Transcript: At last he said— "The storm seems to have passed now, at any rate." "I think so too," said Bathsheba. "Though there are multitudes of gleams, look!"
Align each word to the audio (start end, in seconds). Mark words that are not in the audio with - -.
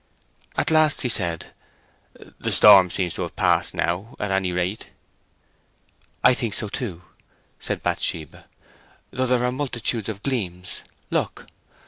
At 0.57 0.71
last 0.71 1.03
he 1.03 1.09
said— 1.09 1.53
"The 2.39 2.51
storm 2.51 2.89
seems 2.89 3.13
to 3.13 3.21
have 3.21 3.35
passed 3.35 3.75
now, 3.75 4.15
at 4.19 4.31
any 4.31 4.51
rate." 4.51 4.87
"I 6.23 6.33
think 6.33 6.55
so 6.55 6.69
too," 6.69 7.03
said 7.59 7.83
Bathsheba. 7.83 8.45
"Though 9.11 9.27
there 9.27 9.45
are 9.45 9.51
multitudes 9.51 10.09
of 10.09 10.23
gleams, 10.23 10.81
look!" 11.11 11.45